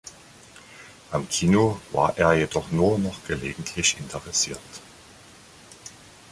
[1.11, 4.59] Am Kino war er jedoch nur noch gelegentlich interessiert.